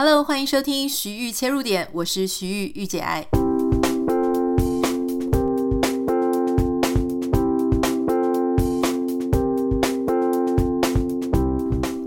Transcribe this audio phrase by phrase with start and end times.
[0.00, 3.26] Hello，欢迎收听徐玉切入点，我是徐玉玉姐爱。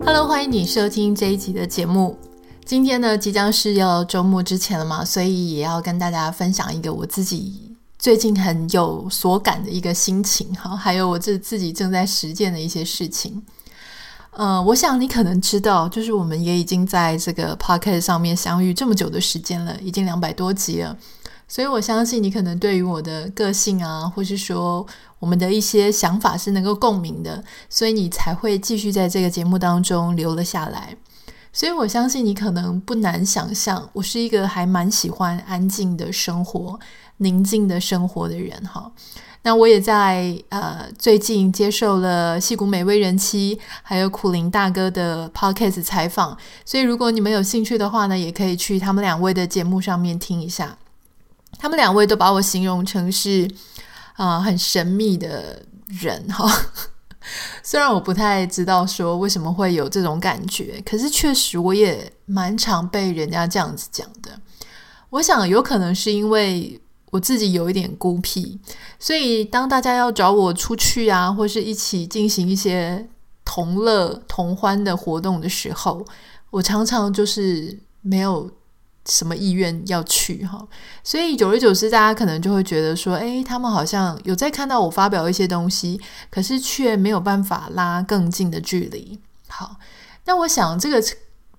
[0.05, 2.17] Hello，欢迎你收听这一集的节目。
[2.63, 13.43] 今天呢，即将是要周末之前了嘛，所以也要跟大家分享一个我自己最近很有所感的一个心情哈，还有我自自己正在实践的一些事情。
[14.31, 20.97] 呃，我想你可能知道，就是我们也已经在这个 podcast 上面相遇这么久的时间了，已经两百多集了，
[21.49, 24.87] 所以我相信你可能对于我的个性啊，或是说
[25.19, 30.95] 我们的一些想法是能够共鸣的，所以你才会继续在这个节目当中留了下来。
[31.53, 36.79] 所以我相信你可能不难想象，我是一个还蛮喜欢安静的生活、
[37.17, 38.89] 宁静的生活的人哈。
[39.43, 50.77] 那我也在呃最近接受了戏骨美味人妻还有苦林大哥的 podcast 采访，所以如果你们有兴趣的话呢，也可以去他们两位的节目上面听一下。
[51.57, 53.49] 他们两位都把我形容成是
[54.15, 56.47] 啊、很神秘的人哈。
[57.63, 64.31] 虽然我不太知道说为什么会有这种感觉，可是确实我也蛮常被人家这样子讲的。
[65.09, 66.79] 我想有可能是因为
[67.11, 68.59] 我自己有一点孤僻，
[68.97, 73.07] 所以当大家要找我出去啊，或是一起进行一些
[73.45, 76.03] 同乐同欢的活动的时候，
[76.49, 78.49] 我常常就是没有。
[79.07, 80.63] 什么意愿要去哈？
[81.03, 89.19] 所以久而久之，大家可能就会觉得说，诶，他们好像有在看到我发表一些东西，可是却没有办法拉更近的距离。
[89.47, 89.77] 好，
[90.25, 91.03] 那我想这个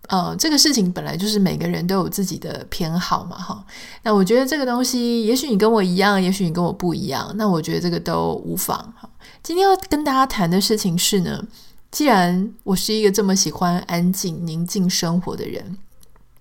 [0.08, 3.64] 呃，这个事情本来就是每个人都有自己的偏好嘛，哈。
[4.02, 9.08] 那我觉得这个东西，也许你跟我一样，也许你跟我不一样，那我觉得这个都无妨哈。
[9.42, 11.42] 今天要跟大家谈的事情是呢，
[11.90, 15.78] 既然我是一个这么喜欢安静、宁静生活的人。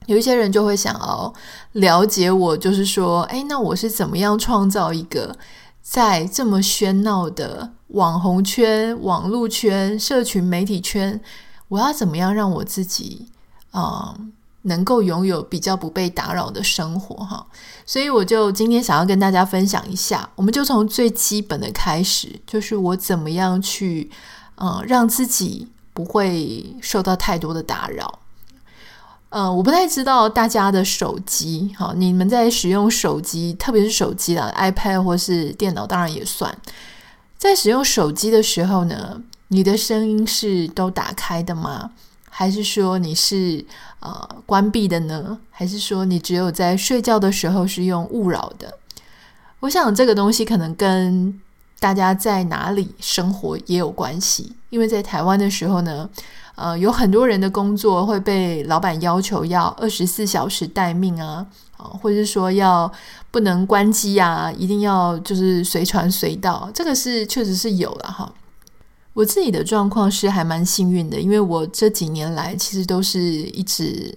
[0.07, 1.31] 有一些人就会想要
[1.73, 5.37] 了解我，就是说，诶，那我是怎么样创造一个
[5.83, 11.21] 在这么喧闹的网红圈、网络圈、社群媒体圈，
[11.67, 13.27] 我要怎么样让我自己
[13.71, 14.15] 啊、
[14.63, 17.45] 能够拥有比较不被打扰的生活哈？
[17.85, 24.09] 所以我就今天想要跟大家分享一下，我们就从最基本的开始，就是我怎么样去
[24.55, 28.19] 呃让自己不会受到太多的打扰。
[29.29, 36.55] 呃，我不太知道大家的手机，好，你们在使用手机，特别是手机啦，iPad 或是电脑，当然也算。
[37.37, 41.91] 在使用手机的时候呢，你的声音是都打开的吗？
[42.31, 43.63] 还是说你是
[43.99, 45.37] 呃关闭的呢？
[45.51, 48.79] 还是说你只有在睡觉的时候是用勿扰的？
[49.59, 51.39] 我想这个东西可能跟
[51.79, 56.09] 大家在哪里生活也有关系，因为在台湾的时候呢。
[56.55, 61.43] 呃，有很多人的工作会被老板要求要二十四小时待命啊，
[61.77, 62.91] 啊，或者是说要
[63.31, 68.31] 不能关机啊，一定要就是随传随到，这个是确实是有了哈。
[69.13, 74.13] 我自己的状况是还蛮幸运的，因为我这几年来其实都是一直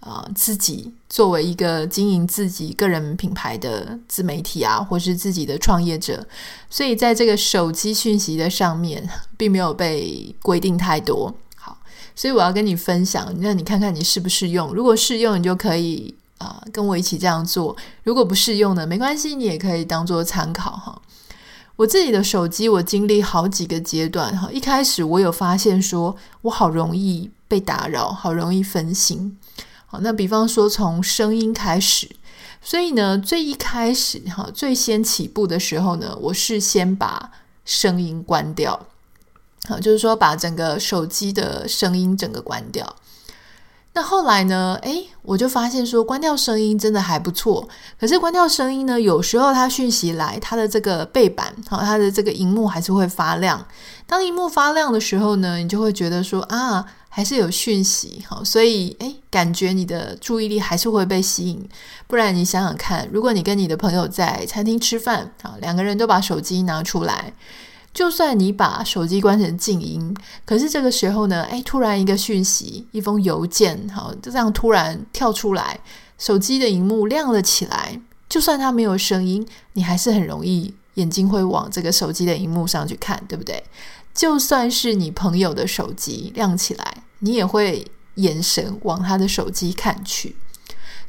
[0.00, 6.26] 啊、自己作为一个经营自己个人品牌的自媒体啊，或是自己的创业者，
[6.70, 11.34] 所以在这个手机讯息的上面，并没有被规定太多。
[11.56, 11.76] 好
[12.14, 14.72] 所以我要跟你分享，让你看看你适不适用。
[14.72, 21.02] 如果适用，你就可以啊、跟我一起这样做；如果不适用呢，没关系，你也可以当做参考哈。
[21.78, 24.50] 我自己的手机，我经历好几个阶段哈。
[24.50, 29.38] 一开始我有发现说，我好容易被打扰，好容易分心。
[29.86, 32.10] 好，那比方说从声音开始，
[32.60, 37.30] 所以呢，最一开始哈，最先起步的时候呢，我是先把
[37.64, 38.88] 声音关掉。
[39.68, 42.96] 好，就是说把整个手机的声音整个关掉。
[43.98, 44.78] 那后来呢？
[44.82, 47.68] 诶，我就发现说关掉声音真的还不错。
[47.98, 53.66] 可是关掉声音呢，有时候它讯息来，它的这个背板，好，它的这个荧幕还是会发亮。
[54.06, 58.24] 当荧幕发亮的时候呢，你就会觉得说啊，还是有讯息。
[58.28, 61.68] 好，所以诶，感觉你的注意力还是会被吸引。
[62.06, 67.32] 不然你想想看，如果你跟你的朋友在餐厅吃饭，好，两个人都把手机拿出来。
[67.98, 75.80] 就算你把手机关成静音，可是这个时候呢，诶，突然一个讯息，一封邮件，好，就这样突然跳出来，
[76.16, 78.00] 手机的荧幕亮了起来。
[78.28, 83.60] 就算它没有声音，你还是很容易眼睛会往这个手机的荧幕上去看，对不对？
[84.14, 87.84] 就算是你朋友的手机亮起来，你也会
[88.14, 90.36] 眼神往他的手机看去。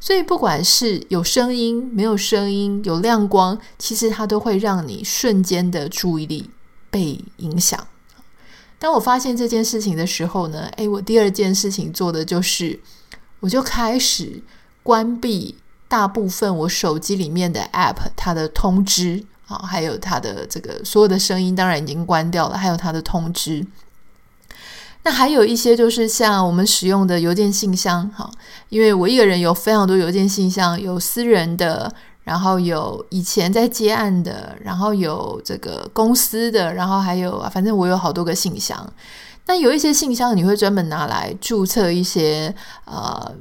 [0.00, 6.50] 所以不管是有声音、没有声音、有亮光，其实它都会让你瞬间的注意力。
[6.90, 7.86] 被影响。
[8.78, 12.80] 当我发现这件事情的时候呢，诶，我第二件事情做的就是，
[13.40, 14.42] 我就开始
[14.82, 15.54] 关闭
[15.86, 23.66] 大部分我手机里面的 App，它的通知啊，还有它的这个所有的声音，当然已经关掉了，还有它的通知。
[25.02, 28.30] 那还有一些就是像我们使用的邮件信箱，哈，
[28.68, 38.92] 因为我一个人有非常多邮件信箱，有私人的，然后有以前在接案的，然后有这个公司的，然后还有反正我有好多个信箱。
[39.46, 43.34] 那有一些信箱你会专门拿来注册一些呃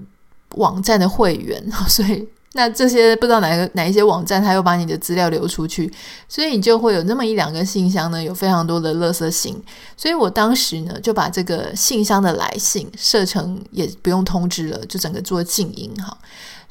[0.55, 5.93] 网站的会员， 所以那这些不知道哪个哪一些网站，他又把你的资料流出去，
[6.27, 9.61] 所以你就会有那么一两个信箱呢，有非常多的垃圾信。
[9.95, 16.17] 所以我当时呢就把这个信箱的来信设成也不用通知了，就整个做静音哈。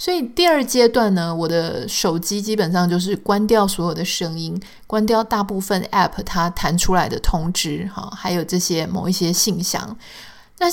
[0.01, 9.97] 所以第二阶段呢，我的手机基本上就是关掉所有的声音，关掉大部分 App 它弹出来的通知，哈，还有这些某一些信箱。
[10.59, 10.71] 那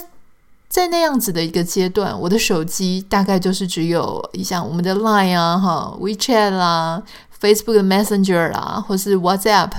[0.70, 7.02] 在那样子的一个阶段，我的手机大概就是只有一像我们的 Line 啊、哈 WeChat 啦、
[7.42, 9.72] Facebook Messenger 啦，或是 WhatsApp，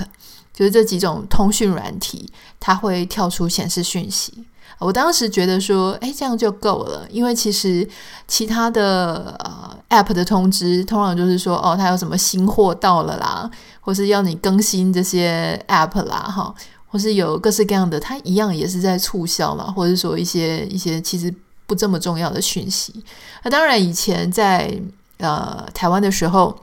[0.53, 2.29] 就是这几种通讯软体，
[2.59, 4.43] 它会跳出显示讯息。
[4.79, 7.87] 我当时觉得说，诶，这样就够了，因为其实
[8.27, 13.49] 其他的呃 App 的通知，通常就是说，哦，它有什么新货到了啦，
[13.81, 16.53] 或是要你更新这些 App 啦，哈，
[16.87, 21.33] 或是有各式各样的，它一样也是在促销嘛，或者说一些一些其实
[21.65, 23.03] 不这么重要的讯息。
[23.41, 24.79] 那当然，以前在
[25.17, 26.55] 呃台湾的时候，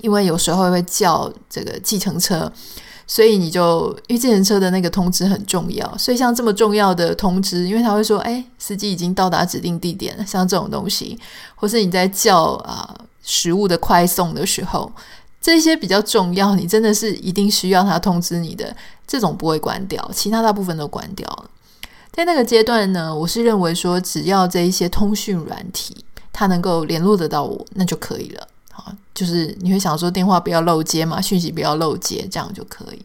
[0.00, 2.50] 因为有时候会叫这个计程车。
[3.06, 11.18] 所以你就因为计程车的那个通知很重要，所以像这么重要的通知，因为他会说，哎，司机已经到达指定地点了，像这种东西，
[11.54, 14.90] 或是你在叫啊、食物的快送的时候，
[15.40, 18.74] 这些比较重要，你真的是一定需要他通知你的，
[19.06, 21.50] 这种不会关掉，其他大部分都关掉了。
[22.10, 25.96] 在那个阶段呢，我是认为说，只要这一些通讯软体
[26.32, 28.48] 它能够联络得到我，那就可以了。
[29.14, 33.04] 就是你会想说电话不要漏接嘛，讯息不要漏接，这样就可以。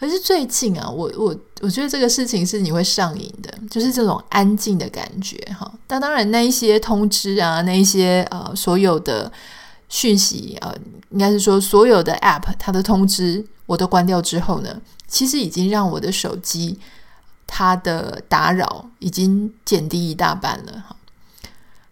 [0.00, 5.68] 可是最近啊，我我我觉得这个事情是你会上瘾的，就是这种安静的感觉哈。
[5.88, 9.30] 但当然，那一些通知啊，那一些呃所有的
[9.88, 10.78] 讯息啊，呃，
[11.10, 16.78] 应该是说所有的 App 它的通知我都关掉之后呢，其实已经让我的手机
[17.48, 20.94] 它的打扰已经减低一大半了哈。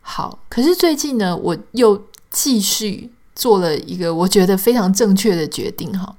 [0.00, 2.00] 好，可是最近呢，我又
[2.36, 6.14] 继续做了一个我觉得非常正确的决定哈，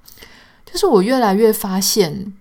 [0.66, 2.34] 就是我越来越发现，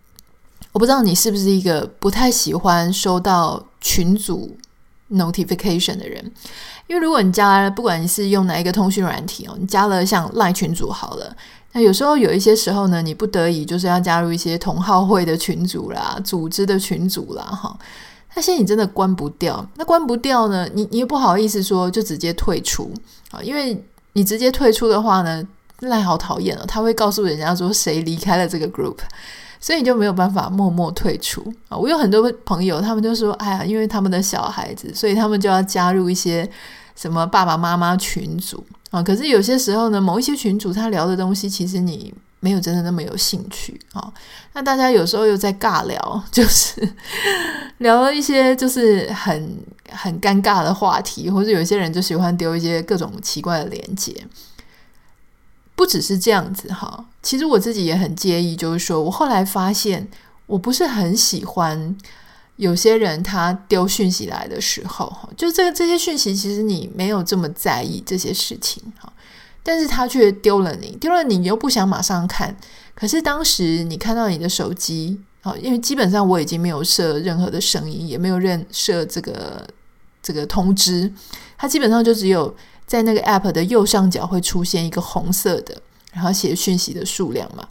[0.73, 4.57] 我不知道你是不是一个不太喜欢收到群组
[5.13, 6.33] notification 的人，
[6.87, 11.37] 因为如果你加了，不管你是用哪一个通讯软体哦，你加了像 Line 群组好了，
[11.73, 17.79] 那有时候有一些时候呢，你不得已就是要加入一些同好会的群组啦、组织的群组啦哈。
[18.37, 20.69] 那些你真的关不掉，那关不掉呢？
[20.75, 22.93] 你你又不好意思说就直接退出
[23.31, 25.43] 啊，因为你直接退出的话呢，
[25.81, 28.99] 赖好讨厌哦，他会告诉人家说谁离开了这个 group，
[29.59, 31.79] 所以你就没有办法默默退出啊。
[31.79, 36.47] 我有很多朋友，他们就说，哎呀，因为他们的小孩子，所以他们就要加入一些
[36.95, 39.03] 什么爸爸妈妈群组啊。
[39.03, 42.13] 可是有些时候呢，某一些群组他聊的东西，其实你。
[42.47, 44.13] 没有真的那么有兴趣啊、
[44.53, 45.99] 那大家有时候又在尬聊，
[46.31, 46.81] 就是
[47.79, 49.59] 聊了一些就是很
[49.91, 54.15] 很尴尬的话题，或者有些人就喜欢丢一些各种奇怪的连接。
[55.75, 60.07] 不只是这样子哈、其实我自己也很介意，就是说我后来发现，
[60.47, 61.97] 我不是很喜欢
[62.55, 69.13] 有些人他丢讯息来的时候，就这个这些讯息，其实你没有这么在意这些事情哈。
[69.67, 72.57] 但是他却丢了你，丢了你，又不想马上看。
[72.95, 79.67] 可是当时你看到你的手机，哦，因为基本上我已经没有设任何的声音，也没有任设这个
[80.23, 81.13] 这个通知，
[81.59, 82.55] 它基本上就只有
[82.87, 85.77] 在那个 app 的右上角会出现一个红色的，
[86.13, 87.67] 然后写讯息的数量嘛。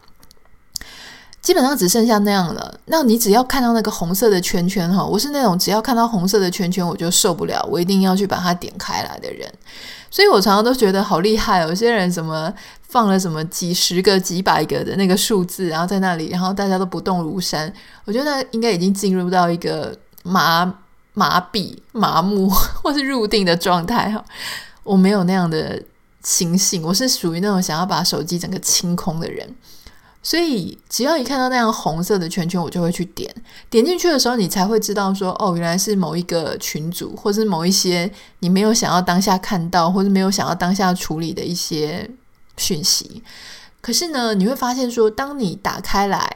[1.46, 2.80] 基本上只剩下那样了。
[2.86, 9.48] 那你只要看到那个红色的圈圈哈，我是那种只要看到红色的圈圈我就受不了，我一定要去把它点开来的人。
[10.10, 17.72] 所以我常常都觉得好厉害，有些人什么放了什么几十个、几百个的那个数字，然后在那里，然后大家都不动如山。
[18.06, 20.74] 我觉得应该已经进入到一个麻
[21.14, 22.50] 麻痹、麻木
[22.82, 24.25] 或是入定的状态哈。
[24.82, 25.80] 我没有那样的
[26.24, 29.48] 心性，我是属于那种想要把手机整个清空的人。
[30.27, 33.32] 所以，只要一看到那样红色的圈圈，我就会去点。
[33.70, 42.10] 点进去的时候，你才会知道说，哦，原来是某一个群组，或是某一些你没有想要当下看到，或是没有想要当下处理的一些
[42.58, 43.22] 讯息。
[43.82, 46.27] 可是呢，你会发现说，当你打开来，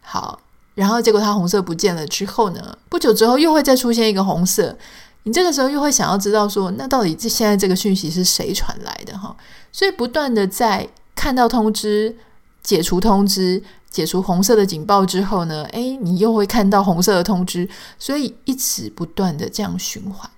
[0.00, 0.40] 好，
[0.74, 4.76] 然后结果它红色不见了之后呢，不久之后又会再出现一个红色。
[5.22, 9.36] 你这个时候又会想要知道说，那到底这现在这个讯息是谁传来的哈？
[9.70, 12.16] 所以不断的在看到通知、
[12.62, 20.30] 解除通知、解除红色的警报之后呢，诶，你又会看到红色的通知，所以一直不断的这样循环。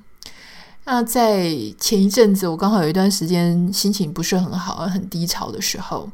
[0.85, 6.09] 那在前一阵子，我刚好有一段时间心情不是很好，很低潮的时候，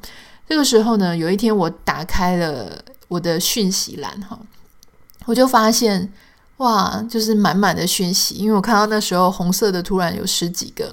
[0.49, 4.39] 这个时候呢，有一天我打开了我的讯息栏哈，
[5.27, 6.13] 我就发现。
[6.59, 10.93] 哇，就是满满的讯息，因为我看到那时候红色的突然有十几个，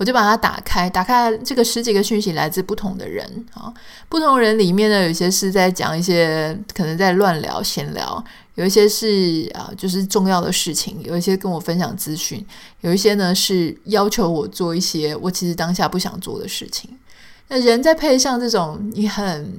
[0.00, 3.70] 我就把它打开，打开这个十几个讯息来自不同的人啊，
[4.08, 12.42] 不同人里面呢，有些是在讲一些可能在乱聊闲聊，有一些是啊就是重要的事情，有一些跟我分享资讯，
[12.80, 16.88] 有一些呢是要求我做一些我其实当下不想做的事情。
[17.48, 19.52] 那人再配上这种你很。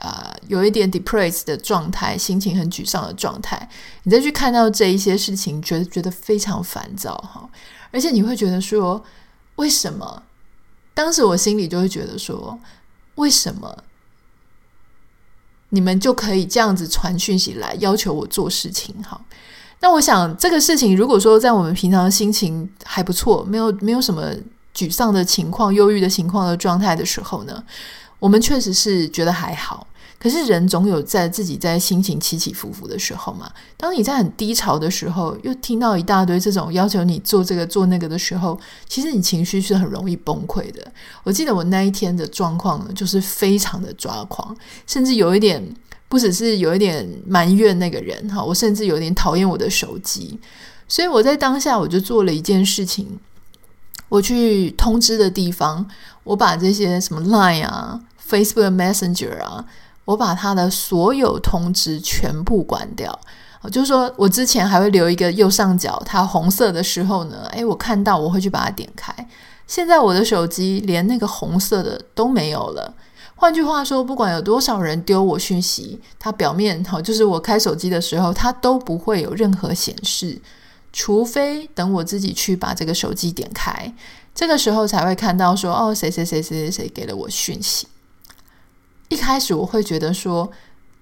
[0.00, 3.68] 啊、有一点 depressed 的状态，心情很沮丧的状态，
[4.04, 7.44] 你再去看到这一些事情，觉得觉得非常烦躁哈，
[7.90, 9.04] 而且你会觉得说，
[9.58, 10.22] 为什么？
[10.94, 12.58] 当时我心里就会觉得说，
[13.16, 13.84] 为什么
[15.68, 18.94] 你们就可以这样子传讯息来要求我做事情？
[19.02, 19.20] 哈，
[19.80, 24.32] 那我想这个事情，如果说在我们平常心情还不错，没有没有什么
[24.74, 27.62] 沮丧的情况、忧郁的情况的状态的时候呢？
[28.20, 29.86] 我们确实是觉得还好，
[30.18, 33.50] 可是人总有在自己在心情起起伏伏的时候嘛。
[33.76, 38.58] 当你在很低潮的时候，又听到一大堆这种要求你做这个做那个的时候，
[38.88, 40.92] 其实你情绪是很容易崩溃的。
[41.22, 44.56] 我记得我那一天的状况呢，就是非常的抓狂，
[44.86, 45.62] 甚至有一点
[46.08, 50.38] 不只是有一点埋怨那个人哈，我甚至有点讨厌我的手机。
[50.88, 53.18] 所以我在当下我就做了一件事情。
[54.08, 55.86] 我去通知的地方，
[56.24, 59.66] 我把这些什么 Line 啊、Facebook Messenger 啊，
[60.08, 63.20] 我把它的所有通知全部关掉。
[63.70, 69.12] 就是说我之前还会留一个右上角，它红色的时候呢，诶，我看到我会去把它点开。
[69.66, 72.94] 现在我的手机连那个红色的都没有了。
[73.34, 80.40] 换句话说，不管有多少人丢我讯息，它表面好，就是我开手机的时候，它都不会有任何显示。
[80.90, 83.92] 除非等我自己去把这个手机点开，
[84.34, 87.86] 这个时候才会看到说哦，谁谁谁谁谁谁给了我讯息。
[89.08, 90.50] 一开始我会觉得说，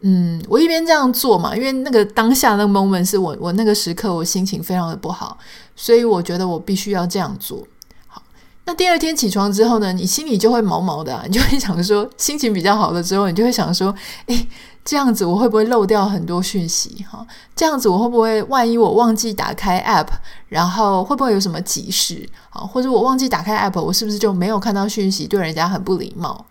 [0.01, 5.37] 嗯，我一边这样做嘛，因为那个当下那个 moment 是我我那个时刻我心情非常的不好，
[5.75, 7.67] 所以我觉得我必须要这样做。
[8.07, 8.23] 好，
[8.65, 13.95] 那第二天起床之后呢，你心里就会毛毛的啊，你就会想说，心情比较好了之后，你就会想说，
[14.27, 14.49] 诶。
[14.87, 17.05] 这样子我会不会漏掉很多讯息？
[17.11, 20.07] 哈，这样子我会不会万一我忘记打开 app，
[20.49, 22.25] 然后会不会有什么急事？
[22.51, 26.47] 啊，或者我忘记打开 app，我是不是就没有看到讯息，对人家很不礼貌？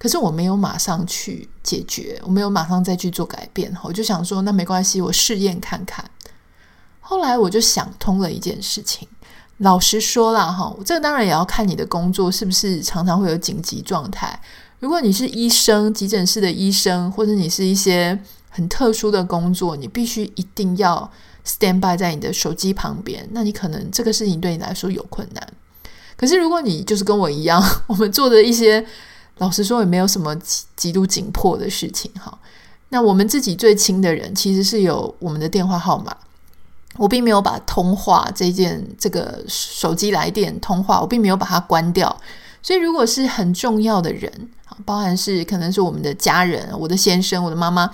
[0.00, 3.70] 可是我没有马上去解决，我没有马上再去做改变。
[3.84, 6.02] 我就想说，那没关系，我试验看看。
[7.00, 9.06] 后来我就想通了一件事情。
[9.58, 14.40] 老实说啦，哈，这个当然也要看你的工作是不是常常会有紧急状态。
[14.78, 21.12] 如果你是医生，急诊室的医生，或者你是一些很特殊的工作，你必须一定要
[21.44, 25.46] stand by 在你的手机旁边，那你可能这个事情对你来说有困难。
[26.16, 28.86] 可是如果你就是跟我一样， 我们做的一些，
[29.40, 32.38] 老实说也没有什么极极度紧迫的事情哈。
[32.90, 36.14] 那我们自己最亲的人其实是有我们的电话号码，
[36.96, 42.14] 我并没有把通话这件这个手机来电通话，我并没有把它关掉。
[42.62, 44.30] 所以，如果是很重要的人，
[44.84, 47.90] 包含是可能是我们的家人，我的先生、我的妈妈，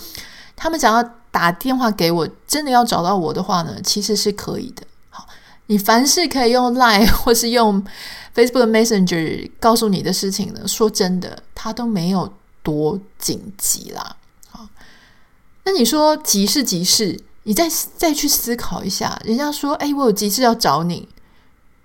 [0.57, 4.83] 他们想要打电话给我，真的要找到我的话呢，其实是可以的。
[5.67, 7.85] 你凡是可以用 Line 或是用
[8.35, 12.33] Facebook Messenger 告诉你的事情呢，说真的，它都没有
[12.63, 14.17] 多紧急啦。
[14.51, 14.69] 好，
[15.65, 21.09] 那你说急是急事，你再再去思考一下，人家说，哎，我有急事要找你，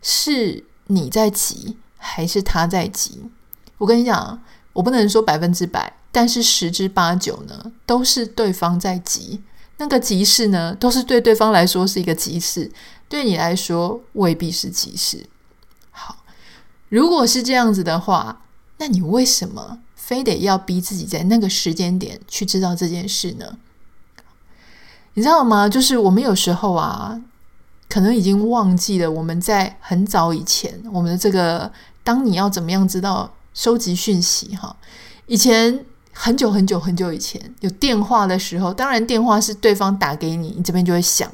[0.02, 1.78] 是你在急。
[2.04, 3.30] 还是他在急，
[3.78, 4.42] 我跟你讲，
[4.74, 9.40] 我不能说百分之百，但是十之八九呢，都是对方在急。
[9.82, 12.72] 那个急事呢，都是对对方来说是一个急事，
[13.10, 15.26] 对你来说未必是急事。
[15.90, 16.18] 好，
[16.90, 18.44] 如果是这样子的话，
[18.78, 23.58] 那你为什么非得要逼自己在那个时间点去知道这件事呢？
[25.16, 25.68] 你知道吗？
[25.68, 27.20] 就是我们有时候啊，
[27.90, 31.72] 可能已经忘记了我们在很早以前，我们的这个。
[32.04, 34.56] 当你要怎么样知道收集讯息？
[34.56, 34.76] 哈，
[35.26, 35.86] 以前
[36.24, 41.28] 很久很久很久以前有电话的时候，当然电话是对方打给你，你这边就会响。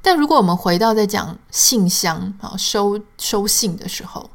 [0.00, 4.28] 但如果我们回到在讲信箱啊，收收信的时候，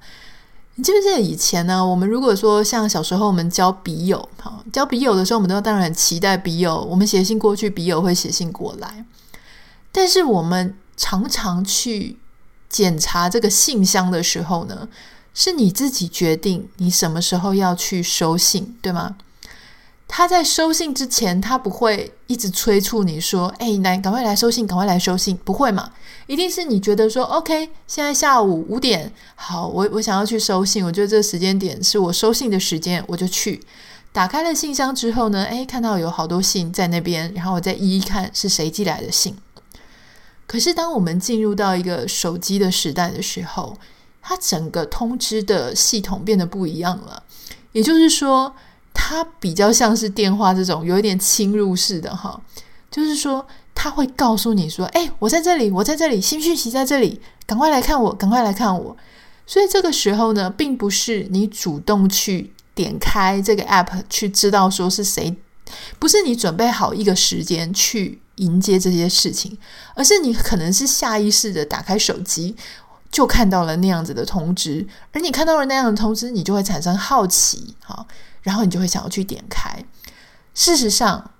[0.75, 1.85] 你记不记得以前呢？
[1.85, 9.03] 我们如果说像小时候我们交笔友，哈，交笔友的时候，我们都当然很期待笔友，我们写信过去，笔友会写信过来。
[9.91, 12.17] 但是我们常常去
[12.69, 14.87] 检查这个信箱的时候呢，
[15.39, 19.17] 是你自己决定你什么时候要去收信，对吗？
[20.07, 25.91] 他在收信之前，他不会一直催促你说：“哎，来，赶快来收信，赶快来收信。”不会嘛？
[26.25, 33.63] 一定是你觉得说：“OK，现在下午五点，好，我我想要去收信，我觉得这个时间点是我收信的时间，我就去。”
[34.11, 39.37] 打开了信箱之后呢，哎，看到有好多信在那边，然后我再一一看是谁寄来的信。
[40.47, 43.77] 可是当我们进入到一个手机的时代的时候，
[44.27, 47.23] 它整个通知的系统变得不一样了，
[47.71, 48.53] 也就是说。
[48.99, 52.41] 它比较像是电话这种有一点侵入式的哈，
[52.89, 58.97] 就是说他会告诉你说：“哎，我在这里，我在这里，新讯息在这里，赶快来看我，赶快来看我。”
[59.45, 65.37] 所以这个时候呢，并不是你主动去点开这个 app 去知道说是谁，
[65.99, 69.55] 不是你准备好一个时间去迎接这些事情，
[69.93, 72.55] 而是你可能是下意识的打开手机，
[73.11, 78.05] 就看到了那样子的通知，而你看到了那样的通知，你就会产生好奇，哈。
[78.43, 79.83] 然后你就会想要去点开。
[80.53, 81.31] 事实上，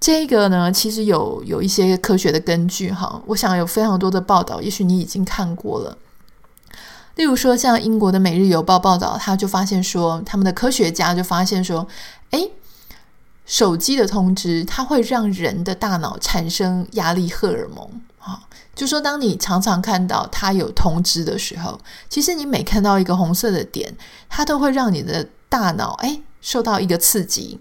[0.00, 3.20] 这个呢，其实有有一些科学的根据哈。
[3.26, 5.98] 我想有非常多的报道，也许你已经看过了。
[7.16, 11.86] 例如说，像英国的《每日邮报》报道，他就发现说，他们的科学家就发现说，
[12.30, 12.52] 诶，
[13.44, 18.40] 手机的通知它会让人的大脑产生压力荷尔蒙啊。
[18.74, 23.94] 就说当你常常看到它有通知的时候，其实你每看到一个红色的点，
[24.28, 26.22] 它都会让你的大脑诶。
[26.40, 27.58] 受到一个刺激，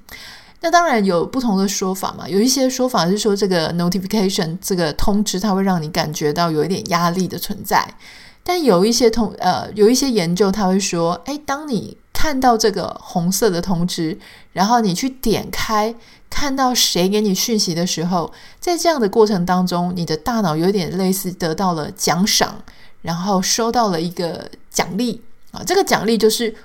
[0.62, 2.30] 那当然有不同的说法嘛。
[2.30, 7.96] 有一些说法是说，这个 notification 这个通知，它会让你感觉到有一点压力的存在。
[8.44, 14.18] 但有一些通呃，有一些研究，它会说，诶，当你看到这个红色的通知，
[14.54, 15.94] 然后你去点开，
[16.30, 22.64] 看到谁给你讯息的时候，在这样的过程当中，你的大脑有点类似得到了奖赏，
[23.02, 25.64] 然后收到了一个奖励啊。
[25.66, 26.56] 这个奖励就是。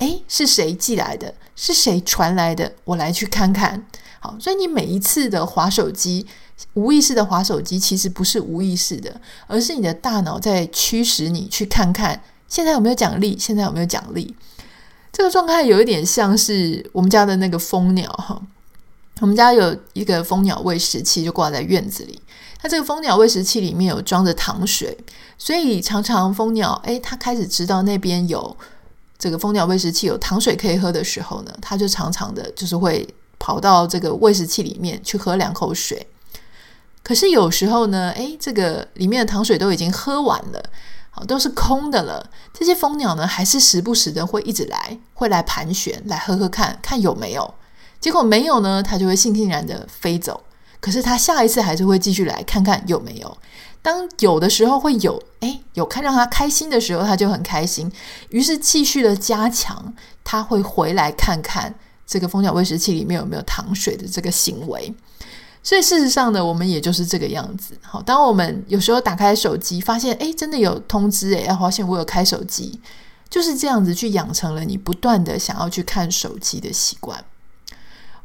[0.00, 1.34] 诶，是谁寄来的？
[1.54, 2.72] 是谁传来的？
[2.84, 3.84] 我来去看看。
[4.18, 6.26] 好，所以你每一次的滑手机，
[6.72, 13.38] 无意识的滑手机，其实不是无意识的，而是你的大脑在驱使你去看看，现在有没有奖励？
[13.38, 14.34] 现在有没有奖励？
[15.12, 18.40] 这个状态有一点像是我们家的那个蜂鸟哈。
[19.20, 22.20] 我们家有一个蜂鸟喂食器，就挂在院子里。
[22.58, 24.96] 它这个蜂鸟喂食器里面有装着糖水，
[25.38, 28.56] 所以常常蜂鸟，诶，它开始知道那边有。
[29.18, 33.06] 这个蜂鸟喂食器有糖水可以喝的时候呢，它就常常的，就是会
[33.38, 36.06] 跑到这个喂食器里面去喝两口水。
[37.02, 40.62] 可是有时候呢，诶，这个里面的糖水都已经喝完了，
[41.10, 42.30] 好，都是空的了。
[42.54, 47.54] 这些蜂鸟呢，还是时不时的会一直来，会来盘旋，来喝喝看看有没有。
[48.00, 50.42] 结果没有呢，他就会悻悻然的飞走。
[50.80, 53.38] 可是他下一次还是会继续来看看有没有。
[53.82, 57.90] 当有的时候会有，诶，有看让他开心的时候，他就很开心，
[58.30, 61.74] 于是继续的加强，他会回来看看
[62.06, 64.94] 这个蜂鸟喂食器里面有没有糖水的这个行为。
[65.62, 67.74] 所以事实上呢，我们也就是这个样子。
[67.82, 72.80] 好，当我们有时候打开手机，发现诶，真的有通知，诶，要发现我有开手机，
[73.28, 77.22] 就是这样子去养成了你不断的想要去看手机的习惯。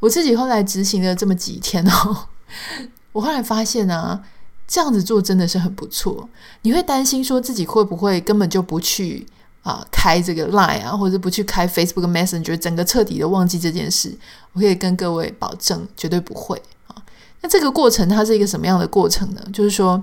[0.00, 2.26] 我自己后来执行了这么几天哦，
[3.12, 4.24] 我后来发现、啊。
[4.68, 6.28] 这样子做真的是很不错。
[6.62, 9.24] 你会担心说自己会不会根本就不去
[9.62, 14.12] 啊、开这个 Line 啊，或者不去开 Facebook Messenger，整个彻底的忘记这件事。
[14.54, 16.96] 我可以跟各位保证，绝对不会啊。
[17.42, 19.40] 那这个过程它是一个什么样的过程呢？
[19.52, 20.02] 就是说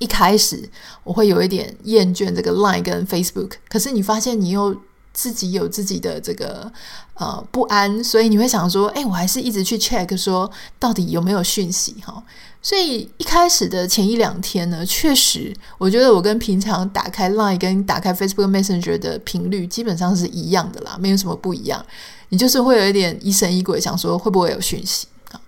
[0.00, 0.68] 一开始
[1.04, 4.76] 我会有一点厌倦这个 Line 跟 Facebook，可是你发现你又
[5.18, 6.70] 自己有自己的这个
[7.14, 12.22] 呃不安，所以你会想说，哎，我还是一直去 check 说到底有没有讯息哈。
[12.62, 21.84] 所以一开始的前一两天呢，确实，我觉得我跟平常打开 Line 跟打开 Facebook Messenger 的频率基本上是一样的啦，没有什么不一样。
[22.28, 25.40] 你就是会有一点疑神疑鬼，想说会不会有讯息啊？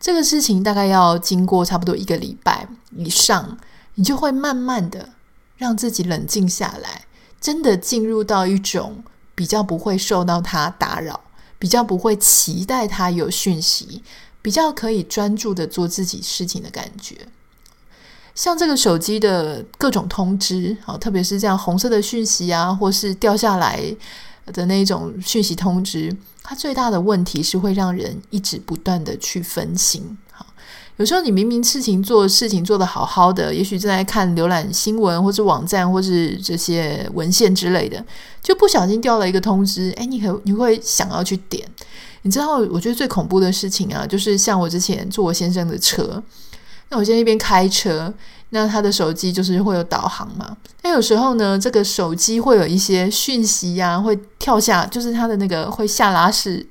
[0.00, 3.56] 这个事情大概要经过差不多一个礼拜以上，
[3.94, 5.10] 你就会慢慢的
[5.56, 7.04] 让自己冷静下来，
[7.44, 9.04] 真的进入到一种
[9.34, 11.20] 比较不会受到它打扰，
[11.58, 14.02] 比较不会期待它有讯息。
[14.40, 17.16] 比较可以专注的做自己事情的感觉，
[18.34, 23.82] 像这个手机的各种通知，好，特别是这样红色的讯息啊，或是掉下来
[24.46, 30.16] 的那种讯息通知，它最大的问题是会让人一直不断的去分心。
[30.96, 38.04] 有时候你明明事情做事情做得好好的，也许正在看浏览新闻或者网站或是这些文献之类的，
[38.42, 41.66] 就不小心掉了一个通知，诶，你可你会想要去点。
[42.22, 46.22] 你知道，我觉得最恐怖的事情啊，就是像我之前坐我先生的车，
[46.88, 48.14] 那我现在一边开车，
[48.50, 50.56] 那他的手机就是会有导航嘛。
[50.82, 56.66] 那有时候呢，这个手机会有一些讯息呀、会跳下，就是他的那个会下拉式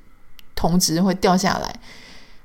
[0.56, 1.80] 通知会掉下来，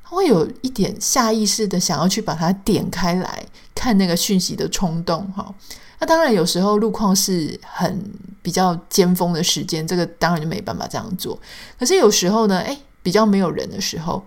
[0.10, 5.54] 会有一点下意识的想要去把它点开来看那个讯息的冲动哈。
[6.00, 8.04] 那当然有时候路况是很
[8.42, 11.40] 比较尖峰的时间，这个当然就没办法这样做。
[11.78, 14.24] 可是有时候呢，诶，比较没有人的时候。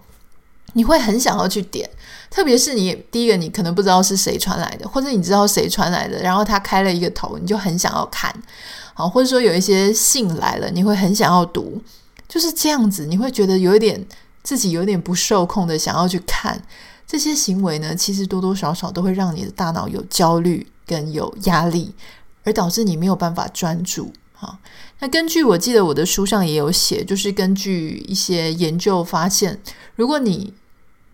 [0.75, 1.87] 你会很想要去点，
[2.31, 8.35] 特别是你第一个，你可能不知道是谁传来的，或者你知道谁传来的，然后他开了一个头，你就很想要看，
[8.95, 11.79] 好，或者说有一些信来了，你会很想要读，
[12.27, 14.03] 就是这样子，你会觉得有一点
[14.43, 16.63] 自己有点不受控的想要去看
[17.07, 21.95] 这些行为呢，其实多多少少都会让你的大脑有焦虑跟有压力，
[22.45, 24.13] 而导致你没有办法专注。
[24.41, 24.59] 啊，
[24.99, 29.61] 那根据我记得我的书上也有写，就是根据一些研究发现，
[29.95, 30.53] 如果你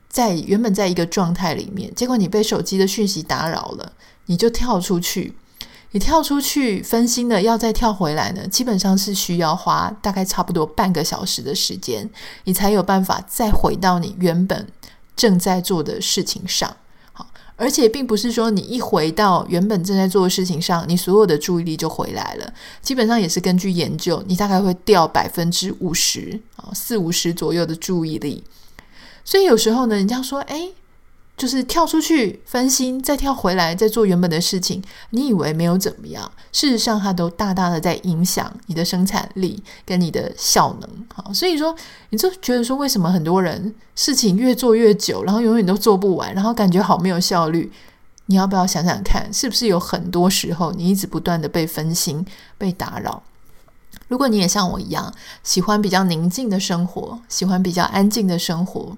[0.08, 3.92] 在原本在一个状态里面，结果你被手机的讯息打扰了，
[4.26, 5.34] 你就跳出去，
[5.92, 12.08] 你跳出去分心了，要再跳回来呢，基本上是需要花大概差不多半个小时的时间，
[12.44, 14.66] 你才有办法再回到你原本
[15.16, 16.76] 正在做的事情上。
[17.14, 28.44] 好，而且并不是说你一回到原本正在做的事情上，你所有的注意力就回来了，基本上也是根据研究，你大概会掉百分之五十啊，四五十左右的注意力。
[29.24, 30.68] 所以有时候呢，人家说，哎，
[31.38, 41.06] 就是跳出去分心，再跳回来，再做原本的事情，你以为没有怎么样，事实上它都大大的在影响你的生产力跟你的效能。
[41.14, 41.74] 好，所以说，
[42.10, 47.72] 你就觉得说，为什么很多人事情越做越久，然后永远都做不完，然后感觉好没有效率？
[48.26, 52.26] 你要不要想想看，是不是有很多时候你一直不断的被分心、
[52.58, 53.22] 被打扰？
[54.08, 58.96] 如果你也像我一样，喜欢比较宁静的生活，喜欢比较安静的生活，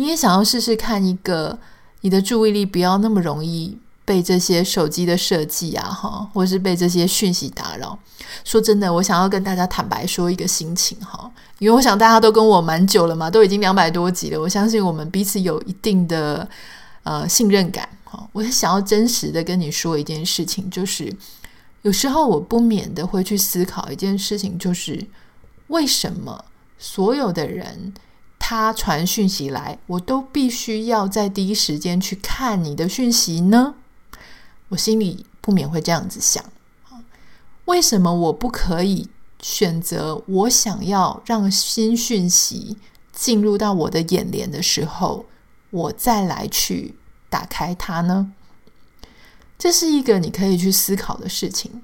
[0.00, 1.58] 你也想要试试看一个
[2.00, 7.98] 你的注意力不要那么容易被这些手机的设计啊，哈，或是被这些讯息打扰。
[8.42, 16.48] 说真的，我想要跟大家坦白说一个心情哈，因为我想大家都跟我蛮久了嘛，都已经两百多集了，我相信我们彼此有一定的
[17.02, 18.26] 呃信任感哈。
[18.32, 21.14] 我是想要真实的跟你说一件事情，就是。
[21.82, 25.02] 有时候我不免的会去思考一件事情，就是
[25.68, 26.44] 为什么
[26.78, 27.94] 所有的人
[28.50, 33.76] 他传讯息来，我都必须要在第一时间去看你的讯息呢？
[34.70, 36.44] 我心里不免会这样子想：
[37.66, 39.08] 为什么我不可以
[39.40, 42.76] 选择我想要让新讯息
[43.12, 45.26] 进入到我的眼帘的时候，
[45.70, 46.96] 我再来去
[47.28, 48.32] 打开它呢？
[49.56, 51.82] 这是一个你可以去思考的事情，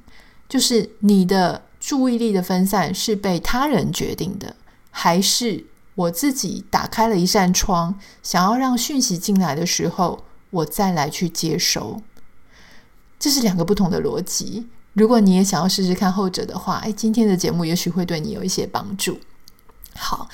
[0.48, 4.56] 就是你的注意力的分散是被他人决定的，
[4.90, 5.64] 还是
[5.96, 12.00] 我自己打开了一扇窗，想要让讯息进来的时候，我再来去接收？
[13.18, 14.68] 这是两个不同的逻辑。
[14.92, 19.18] 如果你也想要试试看后者的话，哎，今天的节目也许会对你有一些帮助。
[19.96, 20.28] 好。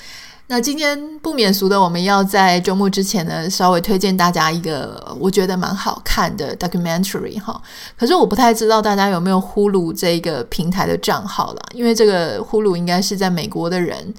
[0.47, 7.59] 那今天不免俗的，我们要在周末之前呢，稍微推荐大家一个我觉得蛮好看的 documentary 哈。
[7.97, 14.13] 可是我不太知道大家有没有 Hulu 这个平台的账号了，因为这个呼噜应该是在美国的人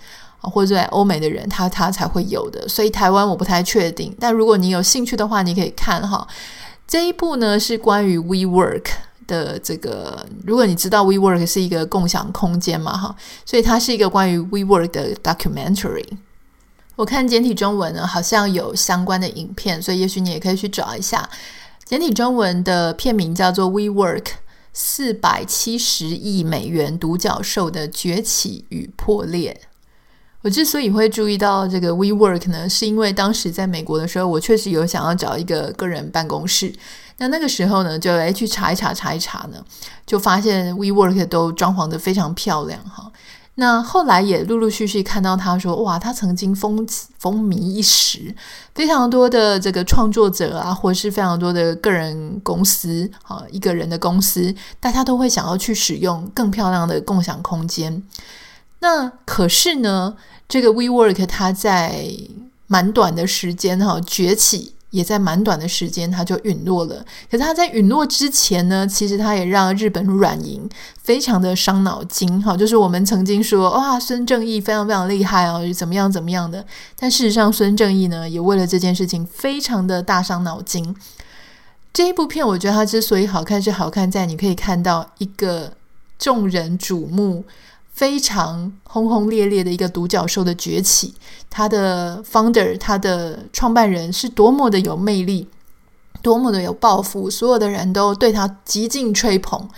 [0.51, 4.15] 或者在欧美的人他他才会有的，所以台湾我不太确定。
[4.19, 6.27] 但如果你有兴趣的话，你可以看哈。
[6.87, 8.85] 这一部呢是关于 WeWork。
[9.27, 16.05] 的这个，如果你知道 WeWork 是一个共享空间嘛，哈，所以它是一个关于 WeWork 的 documentary。
[16.95, 21.27] 我看简体中文呢，好像有相关的影片，所以也许你也可以去找一下。
[21.87, 24.27] 简体中文的片名叫做 WeWork：
[24.75, 29.59] 四百七十亿美元独角兽的崛起与破裂。
[30.45, 36.71] 我之所以会注意到这个 WeWork 呢，是因为当时在美国的时候，我确实有想要找一个个人办公室。
[37.17, 39.65] 那那个时候呢，就来去查一查，查一查呢，
[40.05, 43.11] 就发现 WeWork 都装潢得非常漂亮哈。
[43.55, 46.87] 那后来也陆陆续续看到他说，哇，他曾经风
[47.19, 48.35] 风靡一时，
[48.75, 58.03] 非常多的这个创作者啊，或是非常多的个人公司啊，一个人的公司，大家都会想要去使用更漂亮的共享空间。
[58.85, 60.15] 那可是呢，
[60.47, 62.07] 这个 WeWork 它在
[62.67, 64.75] 蛮短的时间哈崛起。
[64.95, 67.05] 也在蛮短的时间，它就陨落了。
[67.29, 70.71] 可是它在陨落之前呢，其实它也让日本软银
[71.03, 72.41] 非常的伤脑筋。
[72.41, 76.65] 哈，就是我们曾经说，哇，孙正义非常非常厉害哦，怎么样怎么样的。
[76.97, 80.95] 但事实上，孙正义呢，也为了这件事情非常的大伤脑筋。
[81.93, 85.73] 这一部片，我觉得它之所以好看，是好看在你可以看到一个
[86.17, 87.45] 众人瞩目。
[87.95, 91.15] 非常轰轰烈烈的一个独角兽的崛起，
[91.49, 95.49] 他的 founder，他的创办人是多么的有魅力，
[96.21, 99.69] 多么的有抱负，所有的人都对他极尽吹捧。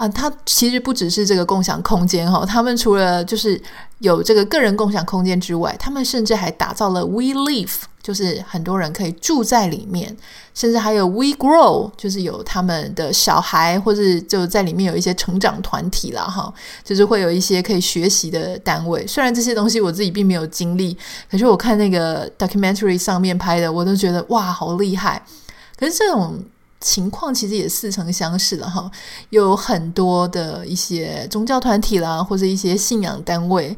[0.00, 3.60] 啊，它其实不只是这个共享空间哈，他们除了就是
[3.98, 10.16] 有这个个人共享空间之外，他们甚至还打造了 We Live，就是很多人可以住在里面，
[10.54, 16.50] 甚至还有 We Grow，就是有他们的小孩或者就在里面有一些成长团体啦哈，
[16.82, 19.06] 就是会有一些可以学习的单位。
[19.06, 20.96] 虽然这些东西我自己并没有经历，
[21.30, 25.22] 可是我看那个 documentary 上面拍的，我都觉得哇，好厉害。
[25.78, 26.42] 可是这种。
[26.80, 28.90] 情况其实也似曾相识了哈，
[29.28, 33.76] 有很多的一些宗教团体啦，或者一些信仰单位，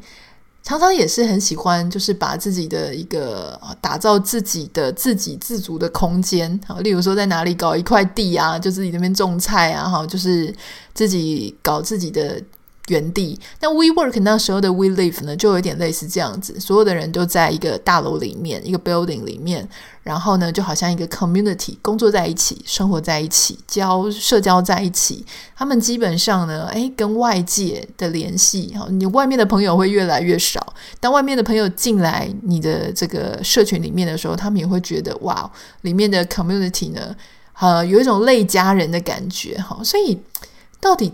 [0.62, 10.54] 常常也是很喜欢，就是把自己的一个打造自己的自给自足的空间，好，例如说在哪里搞一块地啊，就自己那边种菜啊，哈，就是
[10.94, 12.42] 自己搞自己的。
[12.92, 19.66] 原地，那 WeWork 那时候的 We Live 呢，就有点类似这样子，所有的人都在一个大楼里面，一个 building 里面，
[20.02, 25.24] 然后呢，就好像一个 community，工作在一起，生活在一起，交社交在一起。
[25.56, 30.74] 他们基本上呢，诶，跟外界的联系，哈，你外面的朋友会越来越少。
[31.00, 35.50] 当外面的朋友进来你的这个社群里面的时候，他们也会觉得哇，
[35.80, 37.16] 里面的 community 呢，
[37.58, 39.80] 呃，有一种类家人的感觉，哈。
[39.82, 40.18] 所以
[40.80, 41.12] 到底，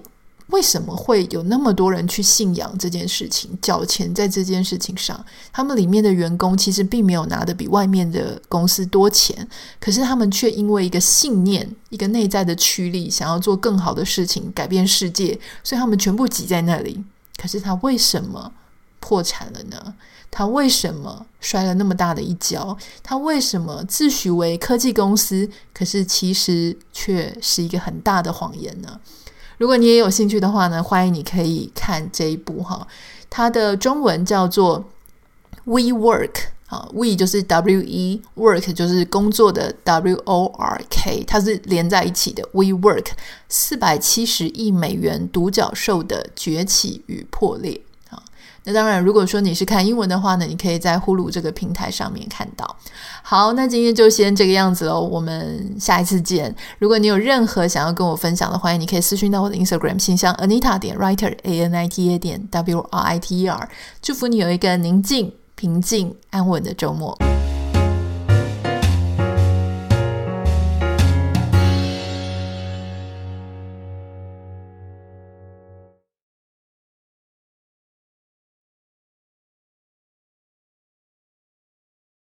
[0.48, 5.22] 为什么会有那么多人去信仰这件事情，缴钱在这件事情上？
[5.52, 9.46] 他们里面的员工其实并没有拿得比外面的公司多钱，
[9.78, 17.04] 可是他们却因为一个信念、一个内在的驱力，想要做更好的事情，改变世界，所以他们全部挤在那里。
[17.37, 18.52] 可是他为什么
[19.00, 19.94] 破产了呢？
[20.30, 22.76] 他为什么摔了那么大的一跤？
[23.02, 28.98] 他为什么自诩为科技公司，可是其实却是一个很大的谎言呢？
[29.58, 32.86] 如果你也有兴趣的话呢，欢迎你可以看这一部哈，
[33.28, 34.84] 它的中文叫做
[35.64, 36.34] We Work
[36.68, 42.48] 啊，We 就是 W E Work 就是工作的 W O R K，它是连在一起的。
[42.52, 43.06] We Work
[43.48, 47.80] 四百七十亿美元独角兽的崛起与破裂。
[48.68, 52.76] 那当然，如果说你是看英文的话呢，你可以在呼噜这个平台上面看到。
[53.22, 56.54] 好，那今天就先这个样子喽，我们下一次见。
[56.78, 63.38] 如果你有任何想要跟我分享的，欢迎你可以私讯到我的 Instagram 信箱 Anita 点 Writer A N I T A 点 W R I T
[63.38, 63.70] E R。
[64.02, 67.16] 祝福你有一个宁静、平静、安稳的周末。